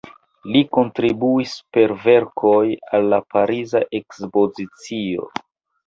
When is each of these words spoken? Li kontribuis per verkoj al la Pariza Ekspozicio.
Li 0.53 0.61
kontribuis 0.77 1.53
per 1.77 1.93
verkoj 2.07 2.65
al 2.99 3.07
la 3.15 3.23
Pariza 3.37 3.87
Ekspozicio. 4.05 5.35